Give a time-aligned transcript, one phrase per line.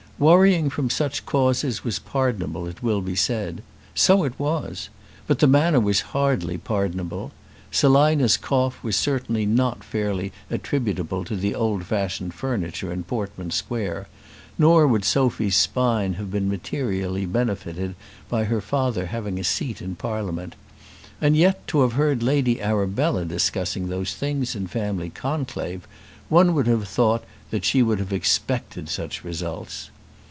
[0.19, 3.63] Worrying from such causes was pardonable it will be said.
[3.95, 4.89] So it was;
[5.25, 7.31] but the manner was hardly pardonable.
[7.71, 14.07] Selina's cough was certainly not fairly attributable to the old fashioned furniture in Portman Square;
[14.59, 17.95] nor would Sophy's spine have been materially benefited
[18.29, 20.55] by her father having a seat in Parliament;
[21.19, 25.87] and yet, to have heard Lady Arabella discussing those matters in family conclave,
[26.29, 29.89] one would have thought that she would have expected such results.